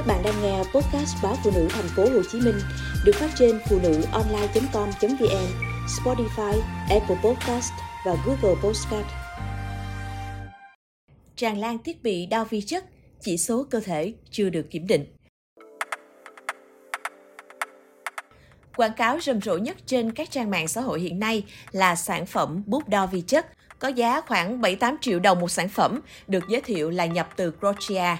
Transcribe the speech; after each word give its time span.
Các 0.00 0.06
bạn 0.06 0.22
đang 0.22 0.42
nghe 0.42 0.58
podcast 0.58 1.16
báo 1.22 1.36
phụ 1.44 1.50
nữ 1.54 1.68
thành 1.70 1.88
phố 1.96 2.02
Hồ 2.02 2.22
Chí 2.32 2.40
Minh 2.40 2.58
được 3.04 3.12
phát 3.14 3.30
trên 3.38 3.60
phụ 3.68 3.78
nữ 3.82 4.02
online.com.vn, 4.12 5.46
Spotify, 5.86 6.60
Apple 6.90 7.16
Podcast 7.24 7.72
và 8.06 8.16
Google 8.26 8.60
Podcast. 8.62 9.06
Tràn 11.36 11.58
lan 11.58 11.78
thiết 11.78 12.02
bị 12.02 12.26
đo 12.26 12.44
vi 12.44 12.60
chất, 12.60 12.84
chỉ 13.20 13.36
số 13.36 13.66
cơ 13.70 13.80
thể 13.80 14.12
chưa 14.30 14.50
được 14.50 14.66
kiểm 14.70 14.86
định. 14.86 15.04
Quảng 18.76 18.92
cáo 18.96 19.20
rầm 19.20 19.40
rộ 19.40 19.56
nhất 19.56 19.76
trên 19.86 20.12
các 20.12 20.30
trang 20.30 20.50
mạng 20.50 20.68
xã 20.68 20.80
hội 20.80 21.00
hiện 21.00 21.18
nay 21.18 21.44
là 21.72 21.96
sản 21.96 22.26
phẩm 22.26 22.62
bút 22.66 22.88
đo 22.88 23.06
vi 23.06 23.20
chất, 23.20 23.46
có 23.78 23.88
giá 23.88 24.20
khoảng 24.20 24.60
7-8 24.60 24.96
triệu 25.00 25.20
đồng 25.20 25.40
một 25.40 25.50
sản 25.50 25.68
phẩm, 25.68 26.00
được 26.28 26.44
giới 26.48 26.60
thiệu 26.60 26.90
là 26.90 27.06
nhập 27.06 27.28
từ 27.36 27.52
Croatia, 27.60 28.16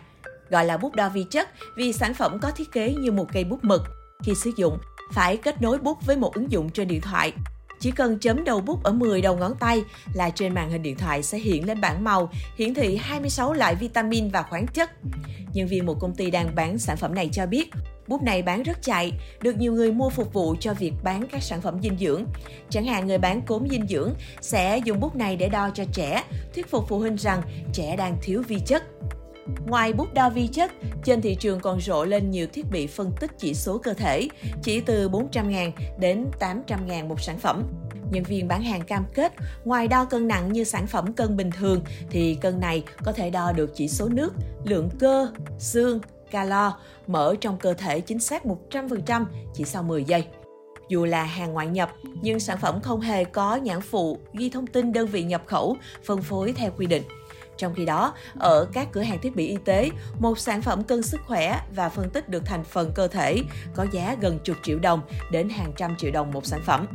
gọi 0.50 0.64
là 0.64 0.76
bút 0.76 0.94
đo 0.94 1.08
vi 1.08 1.24
chất 1.30 1.48
vì 1.76 1.92
sản 1.92 2.14
phẩm 2.14 2.38
có 2.42 2.50
thiết 2.50 2.72
kế 2.72 2.94
như 2.94 3.12
một 3.12 3.26
cây 3.32 3.44
bút 3.44 3.64
mực. 3.64 3.82
Khi 4.22 4.34
sử 4.34 4.52
dụng, 4.56 4.78
phải 5.12 5.36
kết 5.36 5.62
nối 5.62 5.78
bút 5.78 5.98
với 6.06 6.16
một 6.16 6.34
ứng 6.34 6.52
dụng 6.52 6.70
trên 6.70 6.88
điện 6.88 7.00
thoại. 7.00 7.32
Chỉ 7.80 7.90
cần 7.90 8.18
chấm 8.18 8.44
đầu 8.44 8.60
bút 8.60 8.82
ở 8.84 8.92
10 8.92 9.22
đầu 9.22 9.36
ngón 9.36 9.54
tay 9.60 9.84
là 10.14 10.30
trên 10.30 10.54
màn 10.54 10.70
hình 10.70 10.82
điện 10.82 10.96
thoại 10.96 11.22
sẽ 11.22 11.38
hiện 11.38 11.66
lên 11.66 11.80
bảng 11.80 12.04
màu, 12.04 12.30
hiển 12.56 12.74
thị 12.74 12.96
26 12.96 13.52
loại 13.52 13.74
vitamin 13.74 14.30
và 14.30 14.42
khoáng 14.42 14.66
chất. 14.66 14.90
Nhân 15.52 15.66
viên 15.66 15.86
một 15.86 16.00
công 16.00 16.14
ty 16.14 16.30
đang 16.30 16.54
bán 16.54 16.78
sản 16.78 16.96
phẩm 16.96 17.14
này 17.14 17.28
cho 17.32 17.46
biết, 17.46 17.70
bút 18.06 18.22
này 18.22 18.42
bán 18.42 18.62
rất 18.62 18.82
chạy, 18.82 19.12
được 19.40 19.56
nhiều 19.58 19.72
người 19.72 19.92
mua 19.92 20.10
phục 20.10 20.32
vụ 20.32 20.56
cho 20.60 20.74
việc 20.74 20.92
bán 21.02 21.26
các 21.32 21.42
sản 21.42 21.60
phẩm 21.60 21.78
dinh 21.82 21.96
dưỡng. 21.98 22.24
Chẳng 22.70 22.84
hạn 22.84 23.06
người 23.06 23.18
bán 23.18 23.42
cốm 23.42 23.68
dinh 23.70 23.86
dưỡng 23.86 24.14
sẽ 24.40 24.78
dùng 24.78 25.00
bút 25.00 25.16
này 25.16 25.36
để 25.36 25.48
đo 25.48 25.70
cho 25.74 25.84
trẻ, 25.92 26.24
thuyết 26.54 26.70
phục 26.70 26.88
phụ 26.88 26.98
huynh 26.98 27.16
rằng 27.16 27.42
trẻ 27.72 27.96
đang 27.96 28.16
thiếu 28.22 28.42
vi 28.48 28.60
chất. 28.66 28.82
Ngoài 29.66 29.92
bút 29.92 30.14
đo 30.14 30.30
vi 30.30 30.46
chất, 30.46 30.70
trên 31.04 31.20
thị 31.20 31.34
trường 31.34 31.60
còn 31.60 31.80
rộ 31.80 32.04
lên 32.04 32.30
nhiều 32.30 32.46
thiết 32.52 32.70
bị 32.70 32.86
phân 32.86 33.12
tích 33.20 33.30
chỉ 33.38 33.54
số 33.54 33.78
cơ 33.78 33.92
thể, 33.94 34.28
chỉ 34.62 34.80
từ 34.80 35.08
400.000 35.08 35.70
đến 35.98 36.26
800.000 36.40 37.08
một 37.08 37.20
sản 37.20 37.38
phẩm. 37.38 37.62
Nhân 38.10 38.22
viên 38.22 38.48
bán 38.48 38.62
hàng 38.62 38.82
cam 38.82 39.04
kết, 39.14 39.32
ngoài 39.64 39.88
đo 39.88 40.04
cân 40.04 40.28
nặng 40.28 40.52
như 40.52 40.64
sản 40.64 40.86
phẩm 40.86 41.12
cân 41.12 41.36
bình 41.36 41.50
thường, 41.50 41.82
thì 42.10 42.34
cân 42.34 42.60
này 42.60 42.84
có 43.04 43.12
thể 43.12 43.30
đo 43.30 43.52
được 43.52 43.70
chỉ 43.74 43.88
số 43.88 44.08
nước, 44.08 44.32
lượng 44.64 44.88
cơ, 44.98 45.28
xương, 45.58 46.00
calo, 46.30 46.78
mỡ 47.06 47.34
trong 47.40 47.58
cơ 47.58 47.74
thể 47.74 48.00
chính 48.00 48.20
xác 48.20 48.42
100% 48.70 49.24
chỉ 49.54 49.64
sau 49.64 49.82
10 49.82 50.04
giây. 50.04 50.24
Dù 50.88 51.04
là 51.04 51.24
hàng 51.24 51.52
ngoại 51.52 51.66
nhập, 51.66 51.90
nhưng 52.22 52.40
sản 52.40 52.58
phẩm 52.58 52.80
không 52.80 53.00
hề 53.00 53.24
có 53.24 53.56
nhãn 53.56 53.80
phụ, 53.80 54.18
ghi 54.32 54.50
thông 54.50 54.66
tin 54.66 54.92
đơn 54.92 55.06
vị 55.06 55.22
nhập 55.22 55.42
khẩu, 55.46 55.76
phân 56.04 56.22
phối 56.22 56.52
theo 56.52 56.70
quy 56.76 56.86
định. 56.86 57.02
Trong 57.56 57.74
khi 57.74 57.84
đó, 57.84 58.14
ở 58.38 58.66
các 58.72 58.88
cửa 58.92 59.02
hàng 59.02 59.18
thiết 59.18 59.36
bị 59.36 59.46
y 59.46 59.56
tế, 59.64 59.90
một 60.18 60.38
sản 60.38 60.62
phẩm 60.62 60.84
cân 60.84 61.02
sức 61.02 61.20
khỏe 61.26 61.60
và 61.74 61.88
phân 61.88 62.10
tích 62.10 62.28
được 62.28 62.42
thành 62.46 62.64
phần 62.64 62.92
cơ 62.94 63.08
thể 63.08 63.42
có 63.74 63.86
giá 63.92 64.16
gần 64.20 64.38
chục 64.44 64.56
triệu 64.62 64.78
đồng 64.78 65.00
đến 65.30 65.48
hàng 65.48 65.72
trăm 65.76 65.96
triệu 65.96 66.10
đồng 66.10 66.30
một 66.30 66.46
sản 66.46 66.60
phẩm. 66.66 66.86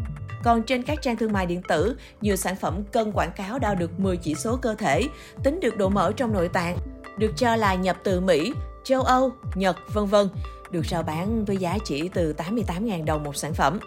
Còn 0.44 0.64
trên 0.64 0.84
các 0.84 1.02
trang 1.02 1.18
thương 1.18 1.34
mại 1.34 1.46
điện 1.46 1.62
tử, 1.68 1.98
nhiều 2.22 2.36
sản 2.36 2.56
phẩm 2.56 2.84
cân 2.92 3.12
quảng 3.12 3.32
cáo 3.36 3.60
đo 3.60 3.74
được 3.74 4.00
10 4.00 4.18
chỉ 4.18 4.36
số 4.36 4.56
cơ 4.56 4.76
thể, 4.76 5.04
tính 5.44 5.60
được 5.60 5.78
độ 5.78 5.90
mỡ 5.90 6.12
trong 6.12 6.34
nội 6.34 6.48
tạng, 6.48 6.78
được 7.18 7.32
cho 7.38 7.56
là 7.56 7.76
nhập 7.76 7.98
từ 8.04 8.20
Mỹ, 8.20 8.54
châu 8.84 9.02
Âu, 9.02 9.32
Nhật, 9.56 9.78
vân 9.94 10.06
vân, 10.06 10.30
được 10.72 10.86
rao 10.86 11.04
bán 11.04 11.46
với 11.46 11.58
giá 11.58 11.78
chỉ 11.86 12.10
từ 12.14 12.34
88.000 12.38 13.06
đồng 13.06 13.24
một 13.24 13.36
sản 13.36 13.54
phẩm. 13.54 13.80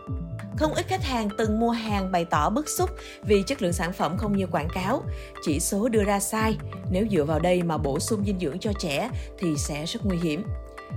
Không 0.58 0.74
ít 0.74 0.86
khách 0.88 1.04
hàng 1.04 1.28
từng 1.38 1.60
mua 1.60 1.70
hàng 1.70 2.12
bày 2.12 2.24
tỏ 2.24 2.50
bức 2.50 2.68
xúc 2.68 2.90
vì 3.22 3.42
chất 3.42 3.62
lượng 3.62 3.72
sản 3.72 3.92
phẩm 3.92 4.16
không 4.18 4.36
như 4.36 4.46
quảng 4.46 4.68
cáo, 4.74 5.02
chỉ 5.42 5.60
số 5.60 5.88
đưa 5.88 6.04
ra 6.04 6.20
sai. 6.20 6.56
Nếu 6.90 7.06
dựa 7.10 7.24
vào 7.24 7.38
đây 7.38 7.62
mà 7.62 7.78
bổ 7.78 8.00
sung 8.00 8.24
dinh 8.26 8.38
dưỡng 8.40 8.58
cho 8.58 8.72
trẻ 8.78 9.10
thì 9.38 9.48
sẽ 9.56 9.84
rất 9.84 10.00
nguy 10.04 10.16
hiểm. 10.16 10.44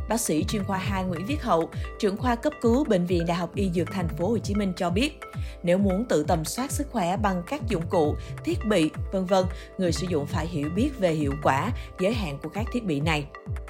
Bác 0.10 0.22
sĩ 0.22 0.44
chuyên 0.44 0.64
khoa 0.64 0.78
2 0.78 1.04
Nguyễn 1.04 1.26
Viết 1.26 1.44
Hậu, 1.44 1.70
trưởng 2.00 2.18
khoa 2.18 2.36
cấp 2.36 2.54
cứu 2.62 2.84
bệnh 2.84 3.06
viện 3.06 3.26
Đại 3.26 3.38
học 3.38 3.56
Y 3.56 3.72
Dược 3.76 3.92
Thành 3.92 4.08
phố 4.08 4.28
Hồ 4.28 4.38
Chí 4.38 4.56
Minh 4.56 4.74
cho 4.78 4.90
biết, 4.90 5.20
nếu 5.64 5.78
muốn 5.78 6.06
tự 6.10 6.24
tầm 6.28 6.46
soát 6.46 6.72
sức 6.72 6.88
khỏe 6.92 7.18
bằng 7.18 7.44
các 7.48 7.62
dụng 7.68 7.88
cụ, 7.90 8.16
thiết 8.44 8.66
bị, 8.66 8.90
vân 9.12 9.26
vân, 9.26 9.46
người 9.78 9.92
sử 9.92 10.08
dụng 10.10 10.26
phải 10.26 10.48
hiểu 10.48 10.70
biết 10.76 10.90
về 11.00 11.12
hiệu 11.12 11.34
quả, 11.44 11.72
giới 12.00 12.14
hạn 12.14 12.38
của 12.44 12.50
các 12.50 12.66
thiết 12.74 12.86
bị 12.86 13.00
này. 13.00 13.26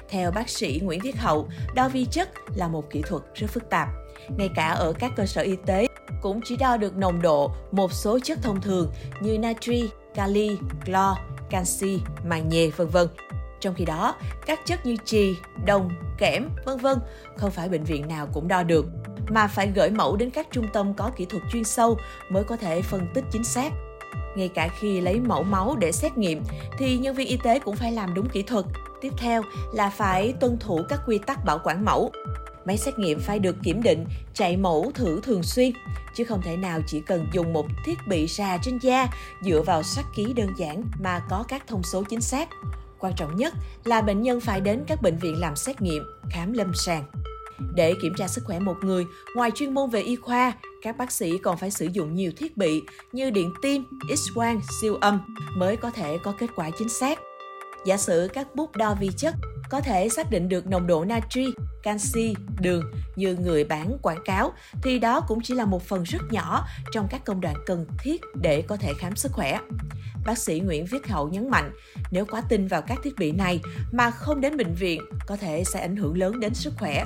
Theo 0.08 0.30
bác 0.30 0.48
sĩ 0.48 0.80
Nguyễn 0.82 1.00
Viết 1.00 1.16
Hậu, 1.16 1.48
đo 1.74 1.88
vi 1.88 2.06
chất 2.10 2.28
là 2.54 2.68
một 2.68 2.90
kỹ 2.90 3.02
thuật 3.06 3.22
rất 3.34 3.46
phức 3.50 3.70
tạp. 3.70 3.88
Ngay 4.36 4.48
cả 4.54 4.66
ở 4.66 4.92
các 4.98 5.12
cơ 5.16 5.26
sở 5.26 5.42
y 5.42 5.56
tế 5.66 5.86
cũng 6.20 6.40
chỉ 6.44 6.56
đo 6.56 6.76
được 6.76 6.96
nồng 6.96 7.22
độ 7.22 7.50
một 7.72 7.92
số 7.92 8.18
chất 8.24 8.38
thông 8.42 8.60
thường 8.60 8.92
như 9.20 9.38
natri, 9.38 9.90
kali, 10.14 10.58
clo, 10.84 11.16
canxi, 11.50 12.00
magie, 12.26 12.70
vân 12.76 12.88
vân. 12.88 13.08
Trong 13.60 13.74
khi 13.74 13.84
đó, 13.84 14.14
các 14.46 14.60
chất 14.66 14.86
như 14.86 14.96
chì, 15.04 15.36
đồng, 15.66 15.90
kẽm, 16.18 16.48
vân 16.64 16.78
vân 16.78 16.98
không 17.36 17.50
phải 17.50 17.68
bệnh 17.68 17.84
viện 17.84 18.08
nào 18.08 18.28
cũng 18.32 18.48
đo 18.48 18.62
được, 18.62 18.86
mà 19.28 19.46
phải 19.46 19.72
gửi 19.74 19.90
mẫu 19.90 20.16
đến 20.16 20.30
các 20.30 20.46
trung 20.50 20.66
tâm 20.72 20.94
có 20.94 21.10
kỹ 21.16 21.24
thuật 21.24 21.42
chuyên 21.52 21.64
sâu 21.64 21.98
mới 22.28 22.44
có 22.44 22.56
thể 22.56 22.82
phân 22.82 23.06
tích 23.14 23.24
chính 23.30 23.44
xác. 23.44 23.72
Ngay 24.36 24.48
cả 24.48 24.68
khi 24.68 25.00
lấy 25.00 25.20
mẫu 25.20 25.42
máu 25.42 25.76
để 25.78 25.92
xét 25.92 26.18
nghiệm 26.18 26.42
thì 26.78 26.98
nhân 26.98 27.14
viên 27.14 27.28
y 27.28 27.36
tế 27.36 27.58
cũng 27.58 27.76
phải 27.76 27.92
làm 27.92 28.14
đúng 28.14 28.28
kỹ 28.28 28.42
thuật. 28.42 28.64
Tiếp 29.00 29.12
theo 29.16 29.42
là 29.72 29.90
phải 29.90 30.32
tuân 30.40 30.58
thủ 30.58 30.80
các 30.88 31.00
quy 31.06 31.18
tắc 31.18 31.44
bảo 31.44 31.60
quản 31.64 31.84
mẫu. 31.84 32.12
Máy 32.64 32.78
xét 32.78 32.98
nghiệm 32.98 33.20
phải 33.20 33.38
được 33.38 33.56
kiểm 33.62 33.82
định, 33.82 34.04
chạy 34.34 34.56
mẫu 34.56 34.92
thử 34.94 35.20
thường 35.20 35.42
xuyên, 35.42 35.72
chứ 36.14 36.24
không 36.24 36.42
thể 36.42 36.56
nào 36.56 36.80
chỉ 36.86 37.00
cần 37.00 37.26
dùng 37.32 37.52
một 37.52 37.66
thiết 37.84 37.98
bị 38.08 38.26
ra 38.26 38.58
trên 38.62 38.78
da 38.78 39.08
dựa 39.42 39.62
vào 39.66 39.82
sắc 39.82 40.04
ký 40.14 40.32
đơn 40.36 40.48
giản 40.56 40.84
mà 41.00 41.20
có 41.30 41.44
các 41.48 41.66
thông 41.66 41.82
số 41.82 42.02
chính 42.02 42.20
xác. 42.20 42.48
Quan 42.98 43.12
trọng 43.16 43.36
nhất 43.36 43.54
là 43.84 44.02
bệnh 44.02 44.22
nhân 44.22 44.40
phải 44.40 44.60
đến 44.60 44.84
các 44.86 45.02
bệnh 45.02 45.18
viện 45.18 45.40
làm 45.40 45.56
xét 45.56 45.82
nghiệm, 45.82 46.02
khám 46.30 46.52
lâm 46.52 46.72
sàng. 46.74 47.04
Để 47.74 47.94
kiểm 48.02 48.12
tra 48.18 48.28
sức 48.28 48.44
khỏe 48.44 48.58
một 48.58 48.76
người, 48.82 49.04
ngoài 49.36 49.50
chuyên 49.54 49.74
môn 49.74 49.90
về 49.90 50.00
y 50.00 50.16
khoa, 50.16 50.52
các 50.82 50.96
bác 50.96 51.12
sĩ 51.12 51.38
còn 51.38 51.56
phải 51.56 51.70
sử 51.70 51.88
dụng 51.92 52.14
nhiều 52.14 52.32
thiết 52.36 52.56
bị 52.56 52.82
như 53.12 53.30
điện 53.30 53.52
tim, 53.62 53.84
x-quang, 54.08 54.60
siêu 54.80 54.96
âm 55.00 55.20
mới 55.56 55.76
có 55.76 55.90
thể 55.90 56.18
có 56.22 56.32
kết 56.38 56.50
quả 56.56 56.70
chính 56.78 56.88
xác. 56.88 57.18
Giả 57.86 57.96
sử 57.96 58.28
các 58.32 58.54
bút 58.54 58.76
đo 58.76 58.94
vi 59.00 59.10
chất 59.16 59.34
có 59.70 59.80
thể 59.80 60.08
xác 60.08 60.30
định 60.30 60.48
được 60.48 60.66
nồng 60.66 60.86
độ 60.86 61.04
natri, 61.04 61.46
canxi, 61.82 62.34
đường 62.60 62.82
như 63.16 63.36
người 63.36 63.64
bán 63.64 63.98
quảng 64.02 64.24
cáo 64.24 64.52
thì 64.82 64.98
đó 64.98 65.20
cũng 65.28 65.40
chỉ 65.42 65.54
là 65.54 65.64
một 65.64 65.82
phần 65.82 66.02
rất 66.02 66.22
nhỏ 66.30 66.66
trong 66.92 67.06
các 67.10 67.24
công 67.24 67.40
đoạn 67.40 67.54
cần 67.66 67.86
thiết 67.98 68.20
để 68.42 68.62
có 68.62 68.76
thể 68.76 68.92
khám 68.98 69.16
sức 69.16 69.32
khỏe. 69.32 69.58
Bác 70.26 70.38
sĩ 70.38 70.60
Nguyễn 70.60 70.86
Viết 70.86 71.06
Hậu 71.06 71.28
nhấn 71.28 71.50
mạnh, 71.50 71.70
nếu 72.10 72.24
quá 72.30 72.42
tin 72.48 72.66
vào 72.66 72.82
các 72.82 72.98
thiết 73.04 73.14
bị 73.18 73.32
này 73.32 73.60
mà 73.92 74.10
không 74.10 74.40
đến 74.40 74.56
bệnh 74.56 74.74
viện 74.74 75.02
có 75.26 75.36
thể 75.36 75.64
sẽ 75.64 75.80
ảnh 75.80 75.96
hưởng 75.96 76.18
lớn 76.18 76.40
đến 76.40 76.54
sức 76.54 76.72
khỏe. 76.78 77.04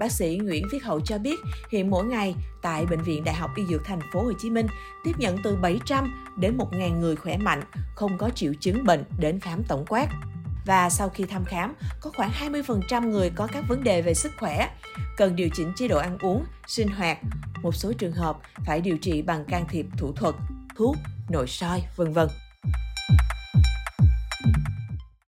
Bác 0.00 0.12
sĩ 0.12 0.38
Nguyễn 0.42 0.66
Viết 0.72 0.84
Hậu 0.84 1.00
cho 1.00 1.18
biết, 1.18 1.40
hiện 1.70 1.90
mỗi 1.90 2.04
ngày 2.04 2.34
tại 2.62 2.86
bệnh 2.86 3.02
viện 3.02 3.24
Đại 3.24 3.34
học 3.34 3.50
Y 3.56 3.66
Dược 3.66 3.84
Thành 3.84 4.00
phố 4.12 4.22
Hồ 4.22 4.32
Chí 4.38 4.50
Minh 4.50 4.66
tiếp 5.04 5.12
nhận 5.18 5.36
từ 5.44 5.56
700 5.56 6.26
đến 6.38 6.56
1.000 6.56 6.98
người 6.98 7.16
khỏe 7.16 7.36
mạnh, 7.36 7.62
không 7.94 8.18
có 8.18 8.30
triệu 8.30 8.52
chứng 8.60 8.84
bệnh 8.84 9.04
đến 9.18 9.40
khám 9.40 9.62
tổng 9.68 9.84
quát 9.88 10.08
và 10.68 10.90
sau 10.90 11.08
khi 11.08 11.24
thăm 11.24 11.44
khám, 11.44 11.74
có 12.00 12.10
khoảng 12.16 12.30
20% 12.30 13.10
người 13.10 13.30
có 13.34 13.48
các 13.52 13.64
vấn 13.68 13.84
đề 13.84 14.02
về 14.02 14.14
sức 14.14 14.32
khỏe, 14.38 14.68
cần 15.16 15.36
điều 15.36 15.48
chỉnh 15.54 15.72
chế 15.76 15.88
độ 15.88 15.98
ăn 15.98 16.18
uống, 16.18 16.44
sinh 16.66 16.88
hoạt. 16.88 17.18
Một 17.62 17.74
số 17.74 17.92
trường 17.92 18.12
hợp 18.12 18.38
phải 18.66 18.80
điều 18.80 18.98
trị 18.98 19.22
bằng 19.22 19.44
can 19.44 19.64
thiệp 19.68 19.86
thủ 19.98 20.12
thuật, 20.12 20.34
thuốc, 20.76 20.96
nội 21.30 21.46
soi, 21.46 21.82
vân 21.96 22.12
vân. 22.12 22.28